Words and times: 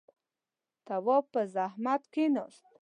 تواب 0.85 1.23
په 1.33 1.41
زحمت 1.53 2.01
کېناست. 2.13 2.65